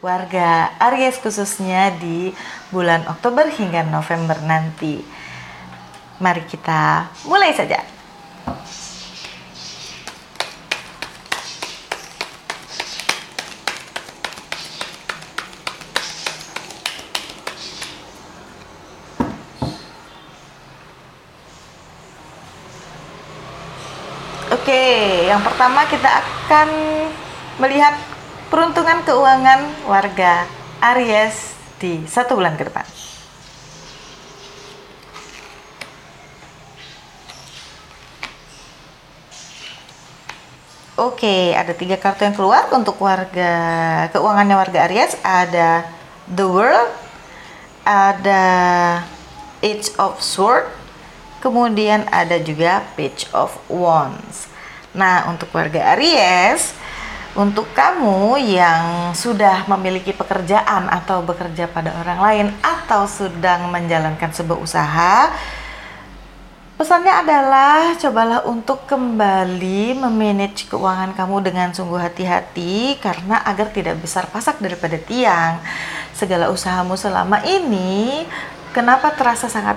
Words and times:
warga 0.00 0.72
Aries 0.80 1.20
khususnya 1.20 1.92
di 2.00 2.32
bulan 2.72 3.04
Oktober 3.04 3.44
hingga 3.52 3.84
November 3.84 4.40
nanti. 4.40 5.04
Mari 6.20 6.44
kita 6.48 7.08
mulai 7.28 7.52
saja. 7.52 7.80
Oke, 24.50 25.24
yang 25.28 25.40
pertama 25.40 25.88
kita 25.88 26.08
akan 26.20 26.68
melihat 27.60 28.19
peruntungan 28.50 29.06
keuangan 29.06 29.62
warga 29.86 30.42
Aries 30.82 31.54
di 31.78 32.02
satu 32.02 32.34
bulan 32.34 32.58
ke 32.58 32.66
depan. 32.66 32.82
Oke, 40.98 41.56
ada 41.56 41.72
tiga 41.72 41.96
kartu 41.96 42.28
yang 42.28 42.36
keluar 42.36 42.68
untuk 42.74 42.98
warga 43.00 43.54
keuangannya 44.12 44.58
warga 44.58 44.84
Aries. 44.90 45.16
Ada 45.24 45.86
The 46.28 46.44
World, 46.44 46.90
ada 47.86 48.44
Age 49.64 49.94
of 49.96 50.20
Sword, 50.20 50.68
kemudian 51.40 52.04
ada 52.12 52.36
juga 52.36 52.84
Page 52.98 53.30
of 53.32 53.56
Wands. 53.70 54.50
Nah, 54.92 55.30
untuk 55.30 55.48
warga 55.56 55.96
Aries, 55.96 56.76
untuk 57.38 57.70
kamu 57.74 58.38
yang 58.42 59.14
sudah 59.14 59.66
memiliki 59.70 60.10
pekerjaan 60.10 60.90
atau 60.90 61.22
bekerja 61.22 61.70
pada 61.70 61.94
orang 62.02 62.18
lain 62.18 62.46
atau 62.58 63.06
sedang 63.06 63.70
menjalankan 63.70 64.34
sebuah 64.34 64.58
usaha, 64.58 65.30
Pesannya 66.80 67.12
adalah 67.12 67.92
cobalah 68.00 68.40
untuk 68.48 68.88
kembali 68.88 70.00
memanage 70.00 70.64
keuangan 70.64 71.12
kamu 71.12 71.44
dengan 71.44 71.68
sungguh 71.76 72.00
hati-hati 72.00 72.96
karena 73.04 73.36
agar 73.44 73.68
tidak 73.68 74.00
besar 74.00 74.24
pasak 74.32 74.56
daripada 74.64 74.96
tiang. 74.96 75.60
Segala 76.16 76.48
usahamu 76.48 76.96
selama 76.96 77.44
ini 77.44 78.24
kenapa 78.72 79.12
terasa 79.12 79.52
sangat 79.52 79.76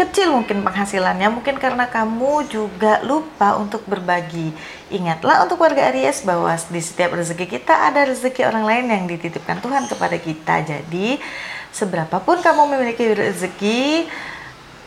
kecil 0.00 0.32
mungkin 0.32 0.64
penghasilannya 0.64 1.28
mungkin 1.28 1.60
karena 1.60 1.84
kamu 1.84 2.48
juga 2.48 3.04
lupa 3.04 3.60
untuk 3.60 3.84
berbagi. 3.84 4.56
Ingatlah 4.88 5.44
untuk 5.44 5.60
warga 5.60 5.92
Aries 5.92 6.24
bahwa 6.24 6.56
di 6.56 6.80
setiap 6.80 7.12
rezeki 7.12 7.44
kita 7.44 7.92
ada 7.92 8.08
rezeki 8.08 8.48
orang 8.48 8.64
lain 8.64 8.86
yang 8.88 9.04
dititipkan 9.04 9.60
Tuhan 9.60 9.84
kepada 9.92 10.16
kita. 10.16 10.64
Jadi 10.64 11.20
seberapapun 11.68 12.40
kamu 12.40 12.62
memiliki 12.72 13.12
rezeki 13.12 14.08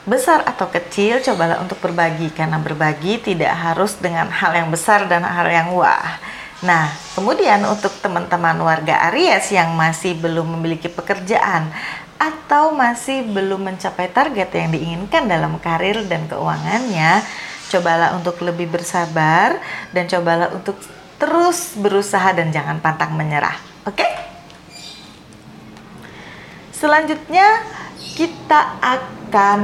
besar 0.04 0.44
atau 0.44 0.68
kecil, 0.68 1.24
cobalah 1.24 1.62
untuk 1.64 1.80
berbagi 1.80 2.34
karena 2.34 2.60
berbagi 2.60 3.22
tidak 3.22 3.54
harus 3.54 3.96
dengan 4.02 4.28
hal 4.28 4.52
yang 4.52 4.68
besar 4.74 5.06
dan 5.08 5.24
hal 5.24 5.48
yang 5.48 5.72
wah. 5.78 6.20
Nah, 6.64 6.88
kemudian 7.12 7.60
untuk 7.68 7.92
teman-teman 8.00 8.56
warga 8.64 9.12
Aries 9.12 9.52
yang 9.52 9.76
masih 9.76 10.16
belum 10.16 10.58
memiliki 10.58 10.88
pekerjaan 10.88 11.68
atau 12.24 12.72
masih 12.72 13.28
belum 13.28 13.68
mencapai 13.68 14.08
target 14.08 14.48
yang 14.56 14.72
diinginkan 14.72 15.28
dalam 15.28 15.60
karir 15.60 16.08
dan 16.08 16.24
keuangannya, 16.32 17.20
cobalah 17.68 18.16
untuk 18.16 18.40
lebih 18.40 18.72
bersabar 18.72 19.60
dan 19.92 20.08
cobalah 20.08 20.56
untuk 20.56 20.80
terus 21.20 21.76
berusaha 21.76 22.32
dan 22.32 22.56
jangan 22.56 22.80
pantang 22.80 23.12
menyerah. 23.20 23.60
Oke? 23.84 24.08
Selanjutnya 26.72 27.64
kita 28.16 28.80
akan 28.80 29.62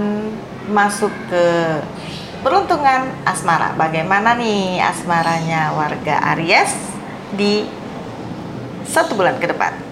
masuk 0.68 1.12
ke 1.32 1.46
peruntungan 2.44 3.08
asmara. 3.24 3.76
Bagaimana 3.76 4.36
nih 4.36 4.84
asmaranya 4.84 5.76
warga 5.76 6.36
Aries 6.36 6.76
di 7.36 7.68
satu 8.84 9.16
bulan 9.16 9.40
ke 9.40 9.48
depan? 9.48 9.89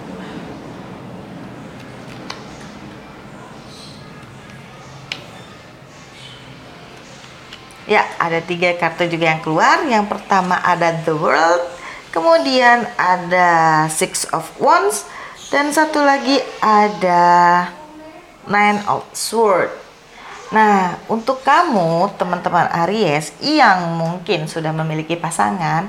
Ya, 7.88 8.04
ada 8.20 8.44
tiga 8.44 8.76
kartu 8.76 9.08
juga 9.08 9.32
yang 9.32 9.40
keluar. 9.40 9.80
Yang 9.88 10.12
pertama 10.12 10.60
ada 10.60 10.92
The 11.08 11.16
World, 11.16 11.64
kemudian 12.12 12.84
ada 13.00 13.88
Six 13.88 14.28
of 14.36 14.44
Wands, 14.60 15.08
dan 15.48 15.72
satu 15.72 16.04
lagi 16.04 16.44
ada 16.60 17.64
Nine 18.44 18.84
of 18.92 19.08
Sword. 19.16 19.72
Nah, 20.52 21.00
untuk 21.08 21.44
kamu 21.44 22.16
teman-teman 22.20 22.68
Aries 22.88 23.32
yang 23.40 23.96
mungkin 23.96 24.48
sudah 24.52 24.76
memiliki 24.76 25.16
pasangan, 25.16 25.88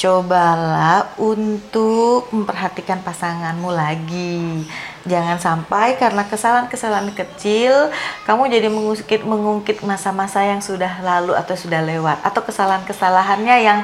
cobalah 0.00 1.12
untuk 1.20 2.32
memperhatikan 2.32 3.04
pasanganmu 3.04 3.68
lagi. 3.68 4.64
Jangan 5.04 5.36
sampai 5.36 6.00
karena 6.00 6.24
kesalahan-kesalahan 6.24 7.12
kecil 7.12 7.92
kamu 8.24 8.48
jadi 8.48 8.68
mengungkit 8.72 9.28
mengungkit 9.28 9.84
masa-masa 9.84 10.40
yang 10.40 10.64
sudah 10.64 11.04
lalu 11.04 11.36
atau 11.36 11.52
sudah 11.52 11.84
lewat 11.84 12.24
atau 12.24 12.40
kesalahan-kesalahannya 12.40 13.56
yang 13.60 13.80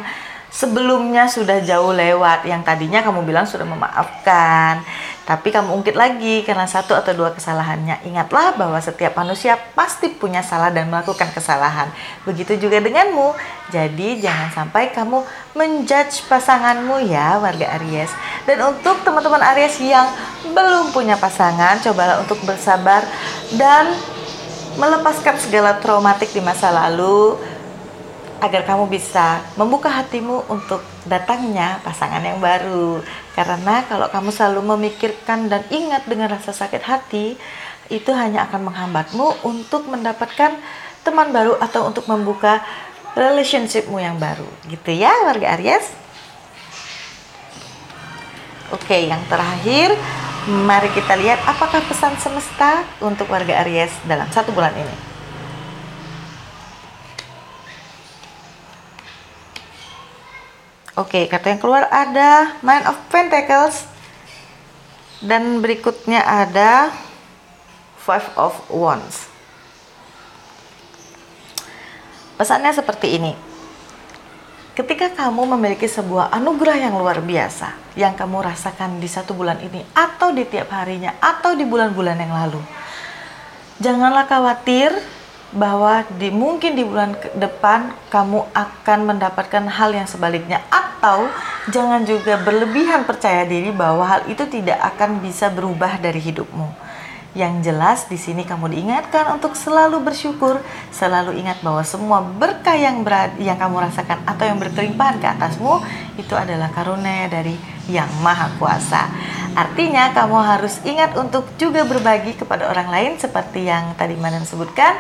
sebelumnya 0.57 1.29
sudah 1.29 1.61
jauh 1.61 1.93
lewat 1.93 2.49
yang 2.49 2.65
tadinya 2.65 3.05
kamu 3.05 3.29
bilang 3.29 3.45
sudah 3.45 3.69
memaafkan 3.69 4.81
tapi 5.27 5.51
kamu 5.51 5.75
ungkit 5.83 5.99
lagi 5.99 6.47
karena 6.47 6.71
satu 6.71 6.95
atau 6.95 7.11
dua 7.11 7.35
kesalahannya. 7.35 7.99
Ingatlah 8.07 8.55
bahwa 8.55 8.79
setiap 8.79 9.19
manusia 9.19 9.59
pasti 9.75 10.07
punya 10.07 10.39
salah 10.39 10.71
dan 10.71 10.87
melakukan 10.87 11.35
kesalahan. 11.35 11.91
Begitu 12.23 12.55
juga 12.63 12.79
denganmu. 12.79 13.35
Jadi 13.75 14.23
jangan 14.23 14.55
sampai 14.55 14.95
kamu 14.95 15.27
menjudge 15.59 16.31
pasanganmu 16.31 17.11
ya 17.11 17.43
warga 17.43 17.75
Aries. 17.75 18.15
Dan 18.47 18.71
untuk 18.71 19.03
teman-teman 19.03 19.43
Aries 19.51 19.83
yang 19.83 20.07
belum 20.47 20.95
punya 20.95 21.19
pasangan, 21.19 21.83
cobalah 21.83 22.23
untuk 22.23 22.39
bersabar 22.47 23.03
dan 23.59 23.99
melepaskan 24.79 25.43
segala 25.43 25.83
traumatik 25.83 26.31
di 26.31 26.39
masa 26.39 26.71
lalu 26.71 27.35
agar 28.41 28.63
kamu 28.65 28.91
bisa 28.91 29.41
membuka 29.55 29.89
hatimu 29.89 30.47
untuk 30.51 30.85
datangnya 31.09 31.81
pasangan 31.81 32.21
yang 32.21 32.39
baru. 32.39 33.01
Karena 33.33 33.85
kalau 33.89 34.09
kamu 34.09 34.31
selalu 34.33 34.61
memikirkan 34.77 35.49
dan 35.49 35.65
ingat 35.69 36.05
dengan 36.09 36.33
rasa 36.33 36.53
sakit 36.53 36.83
hati, 36.85 37.37
itu 37.89 38.11
hanya 38.11 38.51
akan 38.51 38.71
menghambatmu 38.73 39.47
untuk 39.47 39.87
mendapatkan 39.87 40.59
teman 41.07 41.31
baru 41.31 41.55
atau 41.63 41.87
untuk 41.87 42.11
membuka 42.11 42.59
relationshipmu 43.15 44.03
yang 44.03 44.19
baru. 44.19 44.47
Gitu 44.67 44.91
ya, 44.99 45.15
warga 45.23 45.55
Aries. 45.55 45.87
Oke, 48.75 49.07
yang 49.07 49.23
terakhir, 49.31 49.95
mari 50.67 50.91
kita 50.91 51.15
lihat 51.15 51.39
apakah 51.47 51.79
pesan 51.87 52.19
semesta 52.19 52.83
untuk 52.99 53.31
warga 53.31 53.63
Aries 53.63 53.95
dalam 54.03 54.27
satu 54.35 54.51
bulan 54.51 54.75
ini. 54.75 55.06
Oke, 60.97 61.29
kartu 61.29 61.53
yang 61.53 61.61
keluar 61.61 61.85
ada 61.93 62.57
Nine 62.65 62.89
of 62.89 62.97
Pentacles 63.13 63.85
dan 65.21 65.61
berikutnya 65.61 66.25
ada 66.25 66.89
Five 68.01 68.33
of 68.41 68.57
Wands. 68.73 69.29
Pesannya 72.41 72.73
seperti 72.73 73.13
ini. 73.13 73.37
Ketika 74.73 75.13
kamu 75.13 75.57
memiliki 75.57 75.85
sebuah 75.85 76.33
anugerah 76.33 76.89
yang 76.89 76.97
luar 76.97 77.21
biasa 77.21 77.77
yang 77.93 78.17
kamu 78.17 78.49
rasakan 78.49 78.97
di 78.97 79.09
satu 79.09 79.37
bulan 79.37 79.61
ini 79.61 79.85
atau 79.93 80.33
di 80.33 80.49
tiap 80.49 80.73
harinya 80.73 81.21
atau 81.21 81.53
di 81.53 81.69
bulan-bulan 81.69 82.17
yang 82.17 82.33
lalu, 82.33 82.61
janganlah 83.85 84.25
khawatir 84.25 84.97
bahwa 85.55 86.03
di 86.19 86.35
mungkin 86.35 86.75
di 86.75 86.83
bulan 86.83 87.15
depan 87.39 87.95
kamu 88.11 88.51
akan 88.51 88.99
mendapatkan 89.07 89.65
hal 89.71 89.95
yang 89.95 90.09
sebaliknya 90.11 90.59
atau 90.69 91.31
jangan 91.71 92.03
juga 92.03 92.35
berlebihan 92.43 93.07
percaya 93.07 93.47
diri 93.47 93.71
bahwa 93.71 94.03
hal 94.03 94.27
itu 94.27 94.43
tidak 94.51 94.83
akan 94.83 95.23
bisa 95.23 95.47
berubah 95.53 96.03
dari 96.03 96.19
hidupmu. 96.19 96.87
Yang 97.37 97.69
jelas 97.69 97.99
di 98.09 98.17
sini 98.17 98.49
kamu 98.49 98.73
diingatkan 98.73 99.29
untuk 99.37 99.53
selalu 99.53 100.01
bersyukur, 100.01 100.57
selalu 100.89 101.37
ingat 101.37 101.61
bahwa 101.61 101.85
semua 101.85 102.25
berkah 102.25 102.73
yang 102.73 103.05
berad, 103.05 103.37
yang 103.37 103.61
kamu 103.61 103.85
rasakan 103.85 104.25
atau 104.25 104.45
yang 104.49 104.57
berkelimpahan 104.57 105.21
ke 105.21 105.29
atasmu 105.37 105.85
itu 106.17 106.33
adalah 106.33 106.73
karunia 106.73 107.29
dari 107.29 107.61
Yang 107.93 108.09
Maha 108.25 108.49
Kuasa. 108.57 109.13
Artinya 109.53 110.17
kamu 110.17 110.39
harus 110.49 110.81
ingat 110.89 111.13
untuk 111.21 111.45
juga 111.61 111.85
berbagi 111.85 112.41
kepada 112.41 112.73
orang 112.73 112.89
lain 112.89 113.13
seperti 113.21 113.69
yang 113.69 113.93
tadi 114.01 114.17
Madam 114.17 114.41
sebutkan 114.49 114.97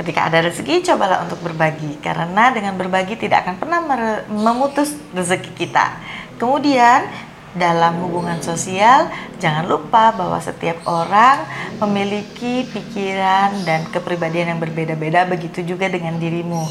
Ketika 0.00 0.32
ada 0.32 0.40
rezeki, 0.40 0.80
cobalah 0.80 1.28
untuk 1.28 1.44
berbagi, 1.44 2.00
karena 2.00 2.48
dengan 2.56 2.72
berbagi 2.72 3.20
tidak 3.20 3.44
akan 3.44 3.60
pernah 3.60 3.84
memutus 4.32 4.96
rezeki 5.12 5.52
kita. 5.52 5.92
Kemudian, 6.40 7.04
dalam 7.52 8.00
hubungan 8.08 8.40
sosial, 8.40 9.12
jangan 9.36 9.68
lupa 9.68 10.16
bahwa 10.16 10.40
setiap 10.40 10.80
orang 10.88 11.44
memiliki 11.84 12.64
pikiran 12.72 13.60
dan 13.68 13.84
kepribadian 13.92 14.56
yang 14.56 14.60
berbeda-beda, 14.64 15.28
begitu 15.28 15.60
juga 15.68 15.92
dengan 15.92 16.16
dirimu. 16.16 16.64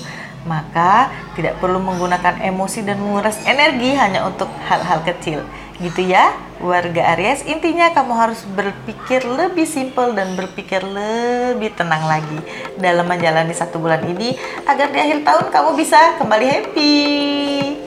Maka, 0.49 1.13
tidak 1.37 1.61
perlu 1.61 1.77
menggunakan 1.77 2.41
emosi 2.41 2.81
dan 2.81 2.97
menguras 2.97 3.37
energi 3.45 3.93
hanya 3.93 4.25
untuk 4.25 4.49
hal-hal 4.65 5.05
kecil. 5.05 5.45
Gitu 5.79 6.11
ya, 6.11 6.35
warga 6.59 7.15
Aries. 7.15 7.47
Intinya 7.47 7.95
kamu 7.95 8.11
harus 8.11 8.43
berpikir 8.51 9.23
lebih 9.23 9.63
simpel 9.63 10.11
dan 10.11 10.35
berpikir 10.35 10.83
lebih 10.83 11.71
tenang 11.71 12.03
lagi 12.03 12.39
dalam 12.75 13.07
menjalani 13.07 13.55
satu 13.55 13.79
bulan 13.79 14.03
ini 14.03 14.35
agar 14.67 14.91
di 14.91 14.99
akhir 14.99 15.23
tahun 15.23 15.45
kamu 15.47 15.69
bisa 15.79 16.19
kembali 16.19 16.45
happy. 16.51 17.78